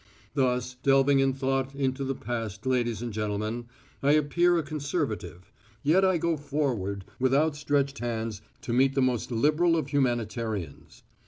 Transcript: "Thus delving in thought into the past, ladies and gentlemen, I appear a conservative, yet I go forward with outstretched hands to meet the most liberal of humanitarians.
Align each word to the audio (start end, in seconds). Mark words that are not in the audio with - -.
"Thus 0.33 0.77
delving 0.81 1.19
in 1.19 1.31
thought 1.31 1.75
into 1.75 2.03
the 2.03 2.15
past, 2.15 2.65
ladies 2.65 3.03
and 3.03 3.13
gentlemen, 3.13 3.67
I 4.01 4.13
appear 4.13 4.57
a 4.57 4.63
conservative, 4.63 5.51
yet 5.83 6.03
I 6.03 6.17
go 6.17 6.37
forward 6.37 7.05
with 7.19 7.35
outstretched 7.35 7.99
hands 7.99 8.41
to 8.61 8.73
meet 8.73 8.95
the 8.95 9.01
most 9.03 9.29
liberal 9.31 9.77
of 9.77 9.89
humanitarians. 9.89 11.03